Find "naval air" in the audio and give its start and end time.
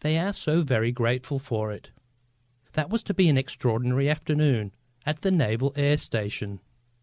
5.30-5.98